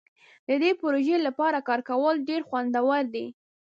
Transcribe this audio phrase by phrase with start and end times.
[0.47, 3.25] د دې پروژې لپاره کار کول ډیر خوندور دي.